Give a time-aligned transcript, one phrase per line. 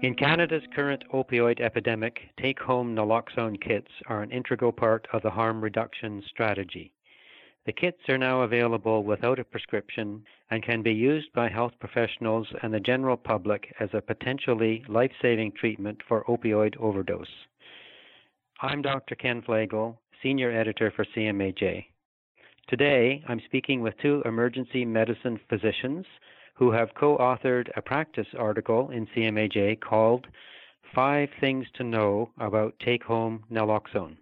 [0.00, 5.30] In Canada's current opioid epidemic, take home naloxone kits are an integral part of the
[5.30, 6.92] harm reduction strategy.
[7.66, 12.46] The kits are now available without a prescription and can be used by health professionals
[12.62, 17.46] and the general public as a potentially life saving treatment for opioid overdose.
[18.62, 19.16] I'm Dr.
[19.16, 21.86] Ken Flegel, Senior Editor for CMAJ.
[22.68, 26.06] Today, I'm speaking with two emergency medicine physicians
[26.58, 30.26] who have co authored a practice article in CMAJ called
[30.92, 34.16] Five Things to Know About Take Home Naloxone.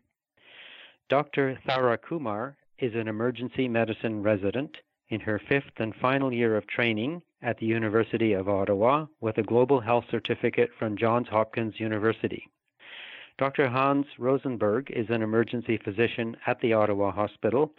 [1.08, 1.58] Dr.
[1.66, 4.76] Thara Kumar is an emergency medicine resident
[5.08, 9.42] in her fifth and final year of training at the University of Ottawa with a
[9.42, 12.46] Global Health Certificate from Johns Hopkins University.
[13.38, 13.68] Dr.
[13.68, 17.72] Hans Rosenberg is an emergency physician at the Ottawa Hospital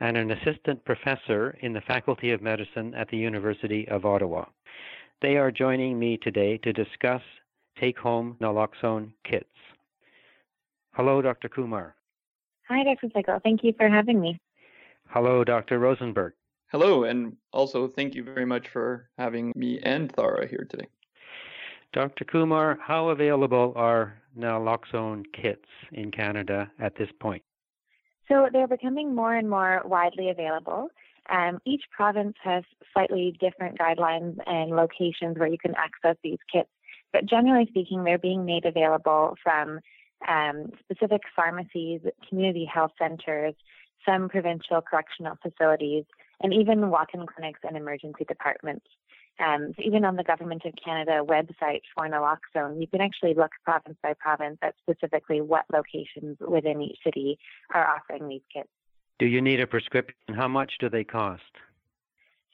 [0.00, 4.44] and an assistant professor in the Faculty of Medicine at the University of Ottawa.
[5.22, 7.22] They are joining me today to discuss
[7.80, 9.44] take home naloxone kits.
[10.92, 11.48] Hello, Dr.
[11.48, 11.94] Kumar.
[12.68, 13.08] Hi, Dr.
[13.10, 13.40] Flegel.
[13.42, 14.38] Thank you for having me.
[15.08, 15.78] Hello, Dr.
[15.78, 16.32] Rosenberg.
[16.72, 20.88] Hello, and also thank you very much for having me and Thara here today.
[21.92, 22.24] Dr.
[22.24, 27.42] Kumar, how available are naloxone kits in Canada at this point?
[28.28, 30.88] So they're becoming more and more widely available.
[31.28, 36.70] Um, each province has slightly different guidelines and locations where you can access these kits,
[37.12, 39.80] but generally speaking, they're being made available from
[40.28, 43.54] um, specific pharmacies, community health centers,
[44.04, 46.04] some provincial correctional facilities,
[46.42, 48.86] and even walk-in clinics and emergency departments.
[49.38, 53.50] Um, so even on the Government of Canada website for naloxone, you can actually look
[53.64, 57.38] province by province at specifically what locations within each city
[57.74, 58.68] are offering these kits.
[59.18, 60.16] Do you need a prescription?
[60.34, 61.42] How much do they cost?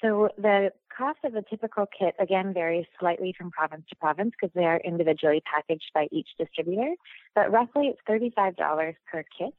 [0.01, 4.53] So the cost of a typical kit again varies slightly from province to province because
[4.55, 6.95] they are individually packaged by each distributor,
[7.37, 9.55] but roughly it's $35 per kit.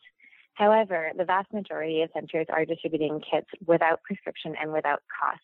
[0.56, 5.42] However, the vast majority of centers are distributing kits without prescription and without cost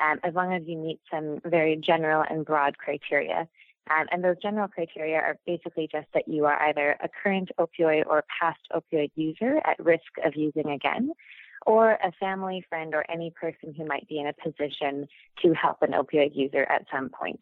[0.00, 3.48] um, as long as you meet some very general and broad criteria.
[3.90, 8.06] Um, and those general criteria are basically just that you are either a current opioid
[8.06, 11.12] or past opioid user at risk of using again,
[11.66, 15.08] or a family, friend, or any person who might be in a position
[15.42, 17.40] to help an opioid user at some point.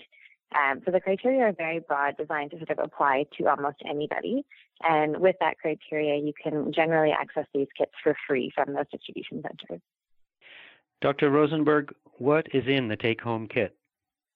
[0.58, 4.46] Um, so the criteria are very broad, designed to sort of apply to almost anybody.
[4.80, 9.42] And with that criteria, you can generally access these kits for free from those distribution
[9.42, 9.82] centers.
[11.00, 11.30] Dr.
[11.30, 13.76] Rosenberg, what is in the take home kit?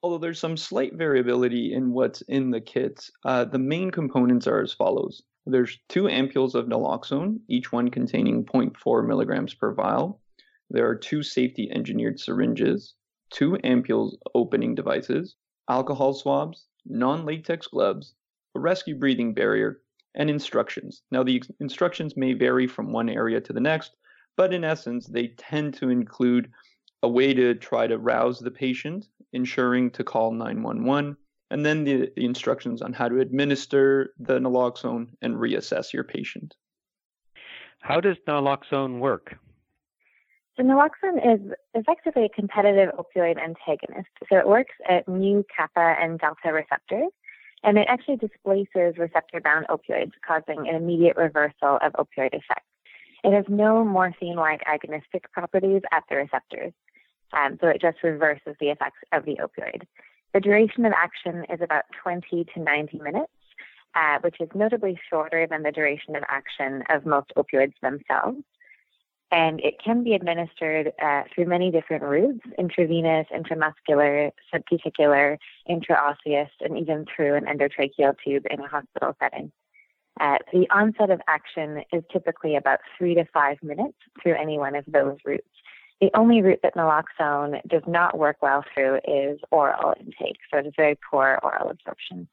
[0.01, 4.61] Although there's some slight variability in what's in the kit, uh, the main components are
[4.61, 5.23] as follows.
[5.45, 10.21] There's two ampules of naloxone, each one containing 0.4 milligrams per vial.
[10.71, 12.95] There are two safety engineered syringes,
[13.31, 15.35] two ampules opening devices,
[15.69, 18.15] alcohol swabs, non latex gloves,
[18.55, 19.81] a rescue breathing barrier,
[20.15, 21.03] and instructions.
[21.11, 23.97] Now, the instructions may vary from one area to the next,
[24.37, 26.51] but in essence, they tend to include
[27.03, 31.17] a way to try to rouse the patient, ensuring to call 911,
[31.51, 36.55] and then the, the instructions on how to administer the naloxone and reassess your patient.
[37.81, 39.37] How does naloxone work?
[40.57, 44.11] So naloxone is effectively a competitive opioid antagonist.
[44.29, 47.11] So it works at mu, kappa, and delta receptors,
[47.65, 52.67] and it actually displaces receptor-bound opioids, causing an immediate reversal of opioid effects.
[53.25, 56.73] It has no morphine-like agonistic properties at the receptors,
[57.33, 59.83] um, so it just reverses the effects of the opioid.
[60.35, 63.33] The duration of action is about 20 to 90 minutes,
[63.95, 68.39] uh, which is notably shorter than the duration of action of most opioids themselves.
[69.31, 75.39] And it can be administered uh, through many different routes intravenous, intramuscular, subcuticular,
[75.71, 79.53] intraosseous, and even through an endotracheal tube in a hospital setting.
[80.23, 84.77] Uh, the onset of action is typically about three to five minutes through any one
[84.77, 85.49] of those routes.
[86.01, 90.67] The only route that naloxone does not work well through is oral intake, so it
[90.67, 92.29] is very poor oral absorption.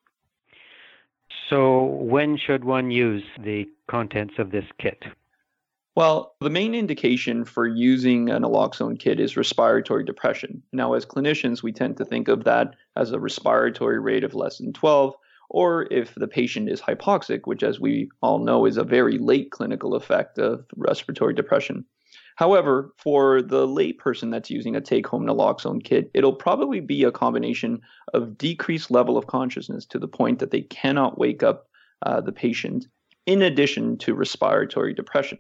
[1.50, 5.04] So, when should one use the contents of this kit?
[5.96, 10.62] Well, the main indication for using a naloxone kit is respiratory depression.
[10.72, 14.60] Now, as clinicians, we tend to think of that as a respiratory rate of less
[14.60, 15.16] than 12,
[15.50, 19.52] or if the patient is hypoxic, which, as we all know, is a very late
[19.52, 21.86] clinical effect of respiratory depression.
[22.36, 27.12] However, for the layperson that's using a take home naloxone kit, it'll probably be a
[27.12, 27.82] combination
[28.14, 31.68] of decreased level of consciousness to the point that they cannot wake up
[32.06, 32.88] uh, the patient,
[33.26, 35.38] in addition to respiratory depression.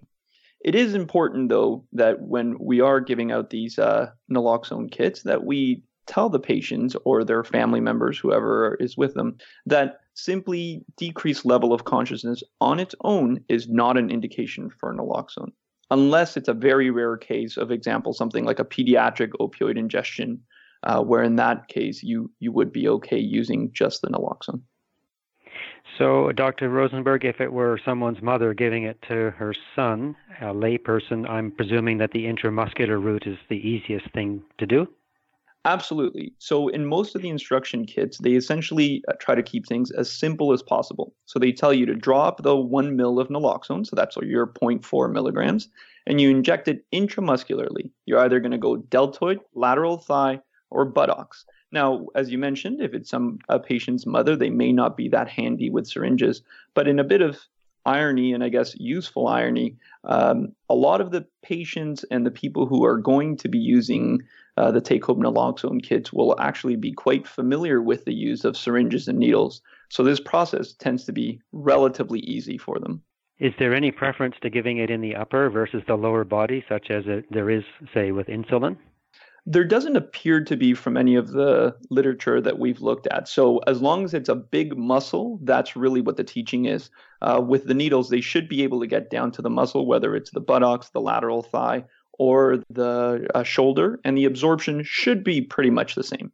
[0.65, 5.45] It is important, though, that when we are giving out these uh, naloxone kits, that
[5.45, 11.45] we tell the patients or their family members, whoever is with them, that simply decreased
[11.45, 15.51] level of consciousness on its own is not an indication for naloxone,
[15.91, 20.41] unless it's a very rare case of example, something like a pediatric opioid ingestion,
[20.83, 24.61] uh, where in that case you you would be okay using just the naloxone.
[25.97, 26.69] So, Dr.
[26.69, 31.97] Rosenberg, if it were someone's mother giving it to her son, a layperson, I'm presuming
[31.97, 34.87] that the intramuscular route is the easiest thing to do?
[35.69, 36.33] Absolutely.
[36.39, 40.11] So, in most of the instruction kits, they essentially uh, try to keep things as
[40.11, 41.13] simple as possible.
[41.25, 45.13] So, they tell you to drop the one mil of naloxone, so that's your 0.4
[45.13, 45.69] milligrams,
[46.07, 47.91] and you inject it intramuscularly.
[48.07, 51.45] You're either going to go deltoid, lateral thigh, or buttocks.
[51.71, 55.29] Now, as you mentioned, if it's some a patient's mother, they may not be that
[55.29, 56.41] handy with syringes.
[56.73, 57.37] But in a bit of
[57.85, 62.65] irony and I guess useful irony, um, a lot of the patients and the people
[62.65, 64.21] who are going to be using
[64.57, 69.07] uh, the take-home naloxone kits will actually be quite familiar with the use of syringes
[69.07, 69.61] and needles.
[69.89, 73.01] So this process tends to be relatively easy for them.
[73.39, 76.91] Is there any preference to giving it in the upper versus the lower body, such
[76.91, 78.75] as it, there is, say, with insulin?
[79.51, 83.27] There doesn't appear to be from any of the literature that we've looked at.
[83.27, 86.91] So, as long as it's a big muscle, that's really what the teaching is.
[87.21, 90.15] Uh, with the needles, they should be able to get down to the muscle, whether
[90.15, 91.83] it's the buttocks, the lateral thigh,
[92.19, 96.31] or the uh, shoulder, and the absorption should be pretty much the same.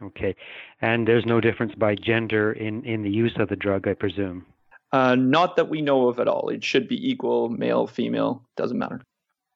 [0.00, 0.36] Okay.
[0.80, 4.46] And there's no difference by gender in, in the use of the drug, I presume?
[4.92, 6.48] Uh, not that we know of at all.
[6.50, 9.02] It should be equal, male, female, doesn't matter.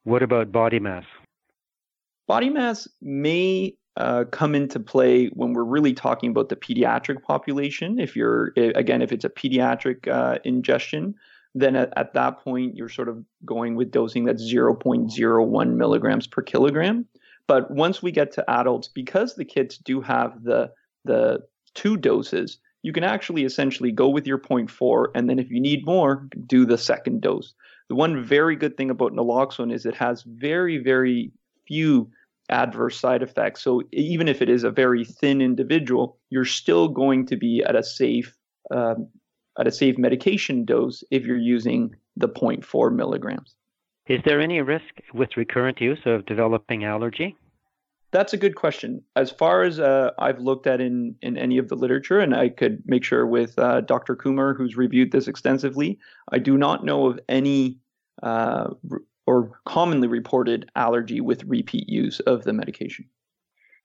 [0.05, 1.05] What about body mass?
[2.27, 7.99] Body mass may uh, come into play when we're really talking about the pediatric population.
[7.99, 11.15] If you're, again, if it's a pediatric uh, ingestion,
[11.55, 16.41] then at, at, that point you're sort of going with dosing that's 0.01 milligrams per
[16.41, 17.07] kilogram.
[17.47, 20.71] But once we get to adults, because the kids do have the
[21.05, 21.41] the
[21.75, 25.85] two doses, you can actually essentially go with your 0.4, and then if you need
[25.85, 27.55] more, do the second dose.
[27.89, 31.33] The one very good thing about naloxone is it has very, very
[31.67, 32.11] few
[32.49, 33.63] adverse side effects.
[33.63, 37.77] So even if it is a very thin individual, you're still going to be at
[37.77, 38.37] a safe
[38.71, 39.09] um,
[39.59, 43.55] at a safe medication dose if you're using the 0.4 milligrams.
[44.07, 47.37] Is there any risk with recurrent use of developing allergy?
[48.13, 49.03] That's a good question.
[49.17, 52.51] As far as uh, I've looked at in, in any of the literature, and I
[52.51, 54.17] could make sure with uh, Dr.
[54.17, 55.99] Kumar, who's reviewed this extensively,
[56.31, 57.79] I do not know of any
[58.23, 58.71] uh,
[59.27, 63.07] or commonly reported allergy with repeat use of the medication.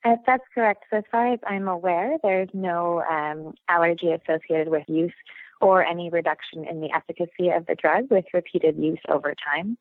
[0.05, 0.85] Uh, that's correct.
[0.89, 5.13] So, as far as I'm aware, there's no um, allergy associated with use
[5.59, 9.77] or any reduction in the efficacy of the drug with repeated use over time.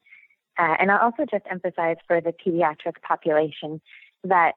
[0.58, 3.80] Uh, and I'll also just emphasize for the pediatric population
[4.24, 4.52] that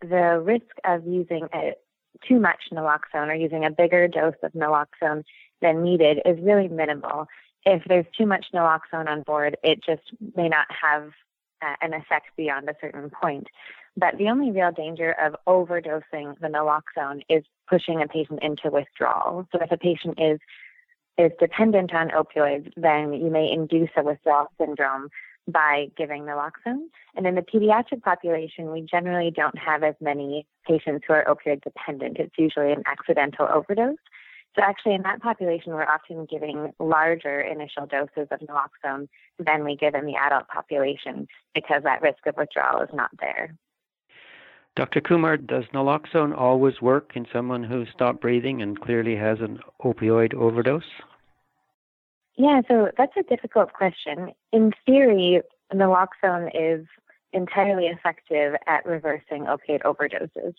[0.00, 1.74] the risk of using a,
[2.26, 5.22] too much naloxone or using a bigger dose of naloxone
[5.62, 7.26] than needed is really minimal
[7.66, 10.02] if there's too much naloxone on board, it just
[10.36, 11.10] may not have
[11.62, 13.46] uh, an effect beyond a certain point.
[13.96, 19.46] But the only real danger of overdosing the naloxone is pushing a patient into withdrawal.
[19.52, 20.40] So if a patient is
[21.16, 25.10] is dependent on opioids, then you may induce a withdrawal syndrome
[25.46, 26.88] by giving naloxone.
[27.14, 31.62] And in the pediatric population, we generally don't have as many patients who are opioid
[31.62, 32.16] dependent.
[32.18, 33.96] It's usually an accidental overdose.
[34.56, 39.08] So actually, in that population, we're often giving larger initial doses of naloxone
[39.38, 43.56] than we give in the adult population because that risk of withdrawal is not there.
[44.76, 45.00] Dr.
[45.00, 50.34] Kumar, does naloxone always work in someone who's stopped breathing and clearly has an opioid
[50.34, 50.82] overdose?
[52.36, 54.32] Yeah, so that's a difficult question.
[54.52, 55.42] In theory,
[55.72, 56.86] naloxone is
[57.32, 60.54] entirely effective at reversing opioid overdoses.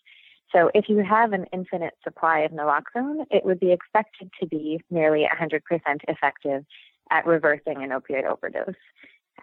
[0.54, 4.82] So if you have an infinite supply of naloxone, it would be expected to be
[4.90, 5.62] nearly 100%
[6.08, 6.66] effective
[7.12, 8.76] at reversing an opioid overdose.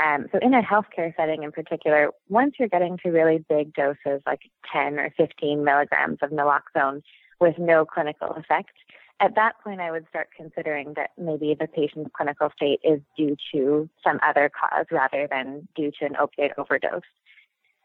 [0.03, 4.23] Um, so in a healthcare setting in particular, once you're getting to really big doses
[4.27, 4.41] like
[4.73, 7.03] 10 or 15 milligrams of naloxone
[7.41, 8.73] with no clinical effect,
[9.21, 13.37] at that point I would start considering that maybe the patient's clinical state is due
[13.53, 17.03] to some other cause rather than due to an opioid overdose.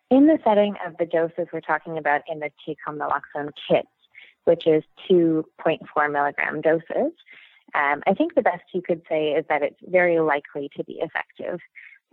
[0.10, 2.50] In the setting of the doses we're talking about in the
[2.86, 3.88] home naloxone kits,
[4.46, 7.12] which is 2.4 milligram doses,
[7.76, 11.02] um, I think the best you could say is that it's very likely to be
[11.02, 11.60] effective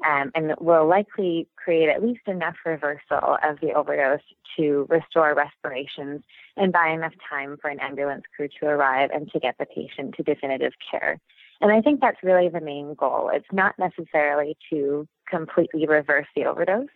[0.05, 4.21] um, and will likely create at least enough reversal of the overdose
[4.57, 6.23] to restore respirations
[6.57, 10.17] and buy enough time for an ambulance crew to arrive and to get the patient
[10.17, 11.21] to definitive care.
[11.61, 13.31] And I think that's really the main goal.
[13.33, 16.89] It's not necessarily to completely reverse the overdose,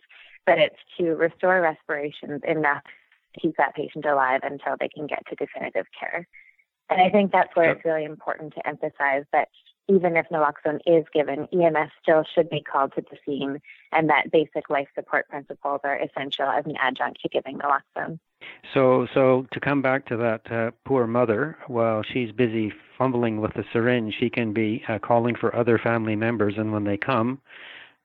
[0.49, 2.83] but it's to restore respirations enough
[3.33, 6.27] to keep that patient alive until they can get to definitive care.
[6.89, 9.49] And I think that's where it's really important to emphasize that
[9.87, 13.59] even if naloxone is given, EMS still should be called to the scene,
[13.91, 18.19] and that basic life support principles are essential as an adjunct to giving naloxone.
[18.73, 23.53] So, so to come back to that uh, poor mother, while she's busy fumbling with
[23.53, 27.39] the syringe, she can be uh, calling for other family members, and when they come,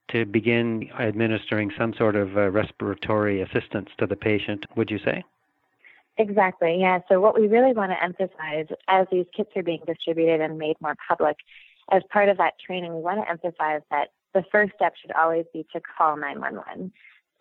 [0.08, 4.66] to begin administering some sort of uh, respiratory assistance to the patient.
[4.76, 5.25] Would you say?
[6.16, 6.78] Exactly.
[6.80, 7.00] Yeah.
[7.08, 10.76] So what we really want to emphasize as these kits are being distributed and made
[10.80, 11.37] more public,
[11.90, 15.44] as part of that training, we want to emphasize that the first step should always
[15.52, 16.92] be to call 911.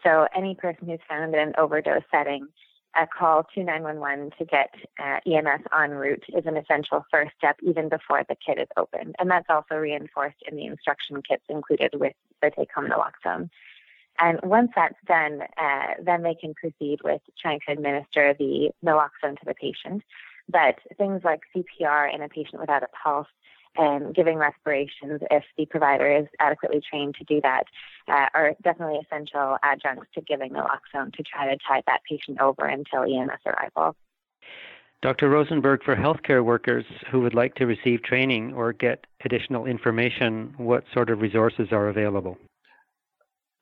[0.04, 2.48] So any person who's found in an overdose setting,
[2.96, 7.58] a call to 911 to get uh, EMS en route is an essential first step
[7.62, 9.16] even before the kit is opened.
[9.20, 13.50] And that's also reinforced in the instruction kits included with the take-home naloxone.
[14.20, 19.40] And once that's done, uh, then they can proceed with trying to administer the naloxone
[19.40, 20.04] to the patient.
[20.48, 23.28] But things like CPR in a patient without a pulse
[23.78, 27.64] and giving respirations, if the provider is adequately trained to do that,
[28.08, 32.66] uh, are definitely essential adjuncts to giving naloxone to try to tide that patient over
[32.66, 33.96] until EMS arrival.
[35.02, 35.30] Dr.
[35.30, 40.86] Rosenberg, for healthcare workers who would like to receive training or get additional information, what
[40.94, 42.38] sort of resources are available?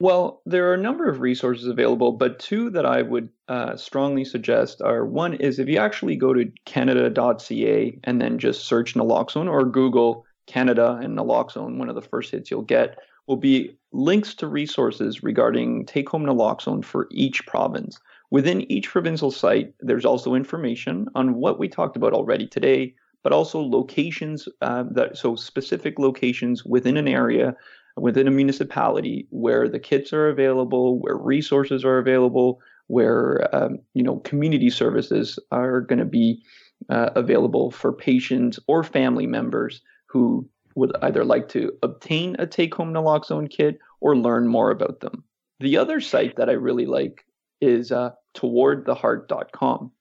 [0.01, 4.25] Well, there are a number of resources available, but two that I would uh, strongly
[4.25, 9.47] suggest are one is if you actually go to canada.ca and then just search naloxone
[9.47, 14.33] or Google Canada and naloxone, one of the first hits you'll get will be links
[14.33, 17.99] to resources regarding take home naloxone for each province.
[18.31, 23.33] Within each provincial site, there's also information on what we talked about already today, but
[23.33, 27.55] also locations uh, that so specific locations within an area
[27.97, 34.03] within a municipality where the kits are available, where resources are available, where um, you
[34.03, 36.43] know community services are going to be
[36.89, 42.93] uh, available for patients or family members who would either like to obtain a take-home
[42.93, 45.23] naloxone kit or learn more about them.
[45.59, 47.25] The other site that I really like
[47.59, 49.91] is uh, towardtheheart.com.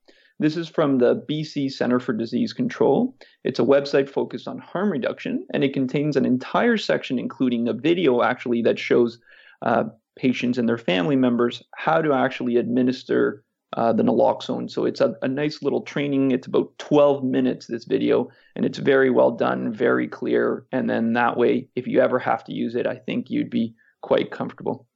[0.40, 3.14] This is from the BC Center for Disease Control.
[3.44, 7.75] It's a website focused on harm reduction, and it contains an entire section, including a
[7.75, 9.18] video actually that shows
[9.61, 9.85] uh,
[10.16, 13.44] patients and their family members how to actually administer
[13.76, 14.70] uh, the naloxone.
[14.70, 16.30] So it's a, a, nice little training.
[16.30, 20.64] It's about 12 minutes, this video, and it's very well done, very clear.
[20.73, 23.75] And then that way, if you ever have to use it, I think you'd be
[24.00, 24.87] quite comfortable.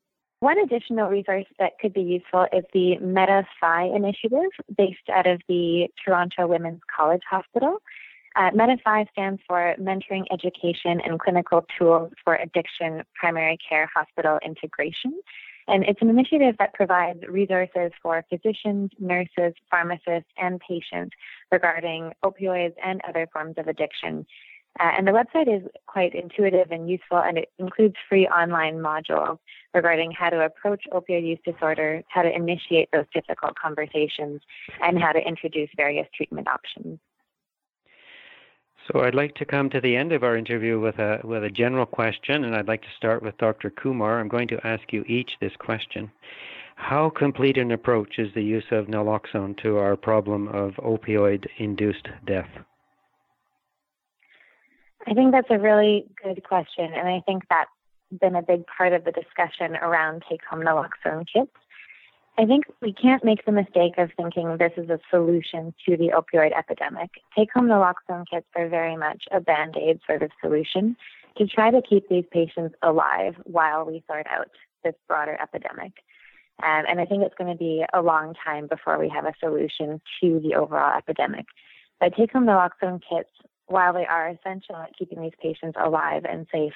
[0.44, 5.88] One additional resource that could be useful is the Meta-Phi initiative based out of the
[6.04, 7.80] Toronto Women's College Hospital.
[8.36, 15.18] Uh, Meta-Phi stands for Mentoring Education and Clinical Tools for Addiction Primary Care Hospital Integration.
[15.66, 21.16] And it's an initiative that provides resources for physicians, nurses, pharmacists, and patients
[21.50, 24.26] regarding opioids and other forms of addiction
[24.80, 29.38] uh, and the website is quite intuitive and useful, and it includes free online modules
[29.72, 34.40] regarding how to approach opioid use disorder, how to initiate those difficult conversations,
[34.82, 36.98] and how to introduce various treatment options.
[38.92, 41.50] So I'd like to come to the end of our interview with a with a
[41.50, 43.70] general question, and I'd like to start with Dr.
[43.70, 44.20] Kumar.
[44.20, 46.10] I'm going to ask you each this question.
[46.76, 52.08] How complete an approach is the use of naloxone to our problem of opioid induced
[52.26, 52.50] death?
[55.06, 57.70] I think that's a really good question, and I think that's
[58.20, 61.50] been a big part of the discussion around take home naloxone kits.
[62.36, 66.10] I think we can't make the mistake of thinking this is a solution to the
[66.10, 67.10] opioid epidemic.
[67.36, 70.96] Take home naloxone kits are very much a band aid sort of solution
[71.36, 74.50] to try to keep these patients alive while we sort out
[74.82, 75.92] this broader epidemic.
[76.62, 79.34] Um, and I think it's going to be a long time before we have a
[79.40, 81.46] solution to the overall epidemic.
[82.00, 83.30] But take home naloxone kits
[83.66, 86.74] while they are essential at keeping these patients alive and safe,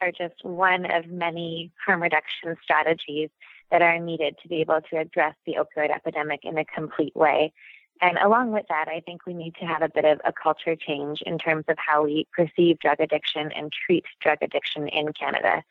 [0.00, 3.30] are just one of many harm reduction strategies
[3.70, 7.52] that are needed to be able to address the opioid epidemic in a complete way.
[8.00, 10.76] And along with that, I think we need to have a bit of a culture
[10.76, 15.64] change in terms of how we perceive drug addiction and treat drug addiction in Canada.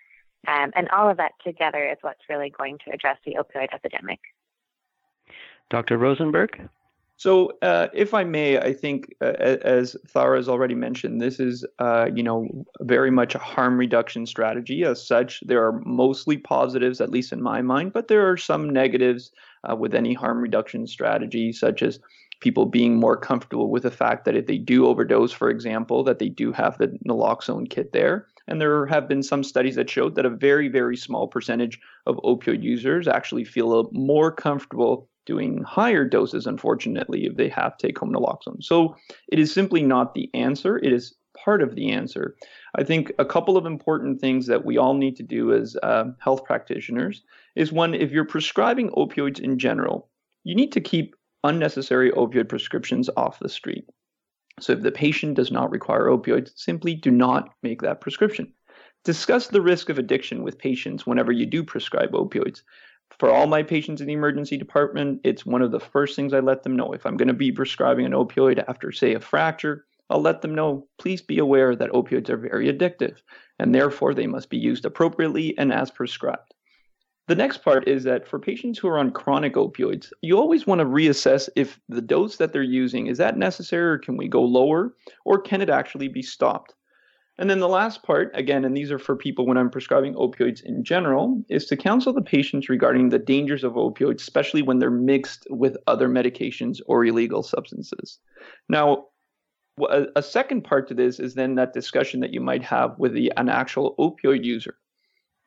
[0.48, 4.20] Um, and all of that together is what's really going to address the opioid epidemic.
[5.70, 5.98] Dr.
[5.98, 6.70] Rosenberg?
[7.20, 9.34] So, uh, if I may, I think, uh,
[9.64, 12.48] as Thara has already mentioned, this is, uh, you know,
[12.82, 14.84] very much a harm reduction strategy.
[14.84, 18.70] As such, there are mostly positives, at least in my mind, but there are some
[18.70, 19.32] negatives
[19.68, 22.00] uh, with any harm reduction strategy, such as
[22.40, 26.20] people being more comfortable with the fact that if they do overdose, for example, that
[26.20, 28.28] they do have the naloxone kit there.
[28.48, 32.18] And there have been some studies that showed that a very, very small percentage of
[32.18, 38.12] opioid users actually feel more comfortable doing higher doses, unfortunately, if they have take home
[38.12, 38.64] naloxone.
[38.64, 38.96] So
[39.32, 40.80] it is simply not the answer.
[40.80, 42.36] It is part of the answer.
[42.76, 46.06] I think a couple of important things that we all need to do as uh,
[46.18, 47.24] health practitioners
[47.56, 50.10] is one, if you're prescribing opioids in general,
[50.44, 53.86] you need to keep unnecessary opioid prescriptions off the street.
[54.60, 58.52] So if the patient does not require opioids, simply do not make that prescription.
[59.04, 62.64] Discuss the risk of addiction with patients whenever you do prescribe opioids.
[63.20, 66.40] For all my patients in the emergency department, it's one of the first things I
[66.40, 66.94] let them know.
[66.94, 70.56] If I'm going to be prescribing an opioid after, say, a fracture, I'll let them
[70.56, 73.18] know please be aware that opioids are very addictive,
[73.60, 76.54] and therefore they must be used appropriately and as prescribed.
[77.28, 80.80] The next part is that for patients who are on chronic opioids, you always want
[80.80, 84.44] to reassess if the dose that they're using is that necessary or can we go
[84.44, 84.96] lower
[85.26, 86.74] or can it actually be stopped?
[87.40, 90.64] And then the last part, again, and these are for people when I'm prescribing opioids
[90.64, 94.90] in general, is to counsel the patients regarding the dangers of opioids, especially when they're
[94.90, 98.18] mixed with other medications or illegal substances.
[98.70, 99.06] Now,
[100.16, 103.32] a, second part to this is then that discussion that you might have with the,
[103.38, 104.76] an actual opioid user.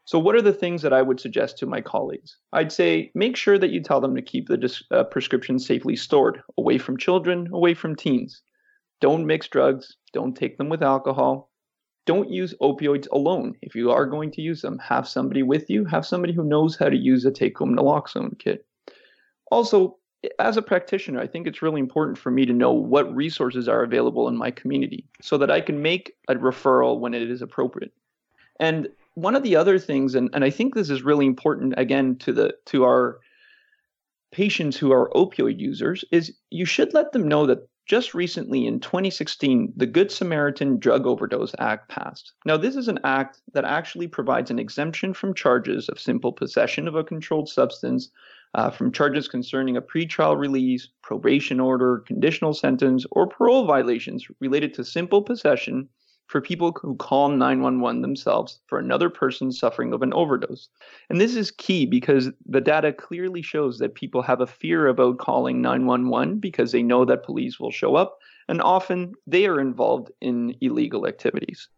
[0.05, 2.37] So, what are the things that I would suggest to my colleagues?
[2.53, 5.97] I'd say make sure that you tell them to keep the dis- uh, prescription safely
[5.97, 8.43] stored, away from children, away from teens.
[9.01, 11.50] Don't mix drugs, don't take them with alcohol.
[12.11, 13.55] Don't use opioids alone.
[13.63, 16.75] If you are going to use them, have somebody with you, have somebody who knows
[16.75, 18.67] how to use a take home naloxone kit.
[19.53, 19.97] Also,
[20.41, 23.85] as a practitioner, I think it's really important for me to know what resources are
[23.85, 27.93] available in my community so that I can make a referral when it is appropriate.
[28.59, 32.17] And one of the other things, and, and I think this is really important again
[32.25, 33.21] to the to our
[34.33, 38.81] patients who are opioid users, is you should let them know that just recently in
[38.81, 42.33] 2016, the Good Samaritan Drug Overdose Act passed.
[42.45, 46.87] Now, this is an act that actually provides an exemption from charges of simple possession
[46.87, 48.11] of a controlled substance
[48.55, 54.75] uh, from charges concerning a pretrial release, probation order, conditional sentence, or parole violations related
[54.75, 55.89] to simple possession
[56.31, 60.69] for people who call 911 themselves for another person suffering of an overdose.
[61.09, 65.19] And this is key because the data clearly shows that people have a fear about
[65.19, 70.13] calling 911 because they know that police will show up, and often they are involved
[70.21, 71.69] in illegal activities.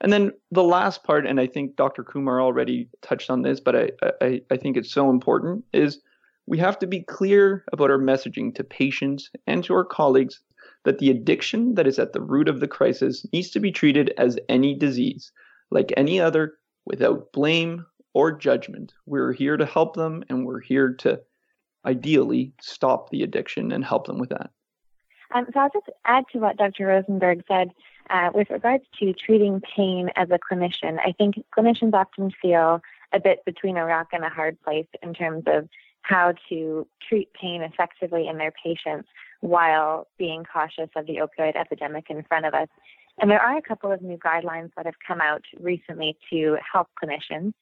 [0.00, 2.04] And then the last part, and I think Dr.
[2.04, 3.90] Kumar already touched on this, but I,
[4.20, 6.00] I, I think it's so important, is
[6.46, 10.42] we have to be clear about our messaging to patients and to our colleagues
[10.86, 14.14] that the addiction that is at the root of the crisis needs to be treated
[14.18, 15.32] as any disease,
[15.72, 16.54] like any other,
[16.86, 18.94] without blame or judgment.
[19.04, 21.20] We're here to help them and we're here to
[21.84, 24.50] ideally stop the addiction and help them with that.
[25.34, 26.86] Um, so I'll just add to what Dr.
[26.86, 27.72] Rosenberg said
[28.08, 31.00] uh, with regards to treating pain as a clinician.
[31.04, 32.80] I think clinicians often feel
[33.12, 35.68] a bit between a rock and a hard place in terms of
[36.02, 39.08] how to treat pain effectively in their patients
[39.40, 42.68] while being cautious of the opioid epidemic in front of us.
[43.18, 46.88] And there are a couple of new guidelines that have come out recently to help
[47.02, 47.52] clinicians.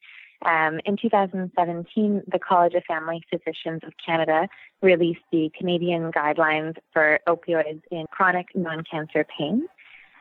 [0.44, 4.48] Um, in 2017, the College of Family Physicians of Canada
[4.82, 9.66] released the Canadian guidelines for opioids in chronic non cancer pain.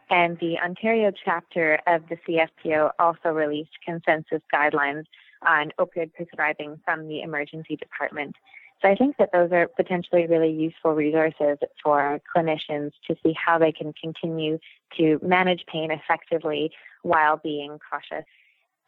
[0.10, 5.06] And the Ontario chapter of the CFPO also released consensus guidelines
[5.46, 8.36] on opioid prescribing from the emergency department.
[8.82, 13.58] So I think that those are potentially really useful resources for clinicians to see how
[13.58, 14.60] they can continue
[14.98, 18.26] to manage pain effectively while being cautious.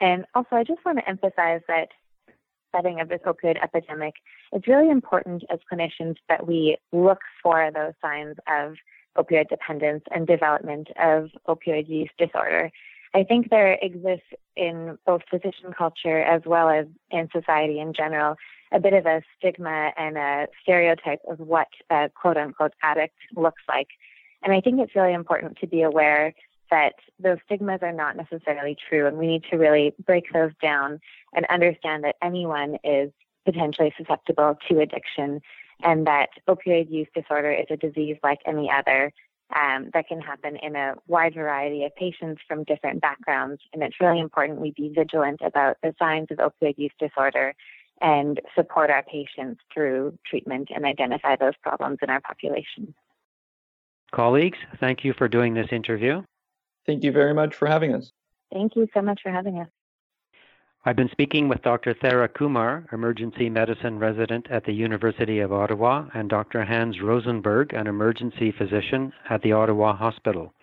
[0.02, 1.90] And also, I just want to emphasize that
[2.76, 4.16] setting of this opioid epidemic,
[4.52, 8.76] it's really important as clinicians that we look for those signs of
[9.18, 12.70] opioid dependence and development of opioid use disorder.
[13.16, 18.36] I think there exists in both physician culture as well as in society in general
[18.74, 23.62] a bit of a stigma and a stereotype of what a quote unquote addict looks
[23.70, 23.88] like.
[24.44, 26.34] And I think it's really important to be aware
[26.70, 31.00] that those stigmas are not necessarily true, and we need to really break those down
[31.34, 33.12] and understand that anyone is
[33.46, 35.42] potentially susceptible to addiction
[35.84, 39.14] and that opioid use disorder is a disease like any other
[39.54, 43.62] um, that can happen in a wide variety of patients from different backgrounds.
[43.74, 47.54] And it's really important we be vigilant about the signs of opioid use disorder
[48.02, 52.94] and support our patients through treatment and identify those problems in our population.
[54.12, 56.24] Colleagues, thank you for doing this interview.
[56.86, 58.12] Thank you very much for having us.
[58.52, 59.68] Thank you so much for having us.
[60.88, 61.96] I've been speaking with Dr.
[61.96, 66.64] Thara Kumar, emergency medicine resident at the University of Ottawa, and Dr.
[66.64, 70.54] Hans Rosenberg, an emergency physician at the Ottawa Hospital.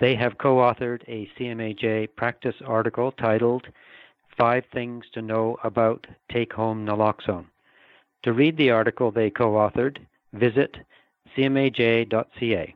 [0.00, 3.66] They have co authored a CMAJ practice article titled
[4.36, 7.46] Five Things to Know About Take Home Naloxone.
[8.24, 9.96] To read the article they co authored,
[10.34, 10.76] visit
[11.34, 12.74] cmaj.ca.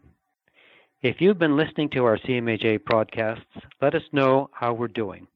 [1.03, 5.27] If you've been listening to our CMAJ podcasts, let us know how we're doing.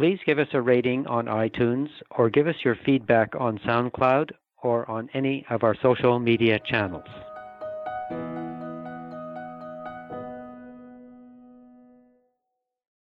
[0.00, 4.30] Please give us a rating on iTunes or give us your feedback on SoundCloud
[4.62, 7.04] or on any of our social media channels.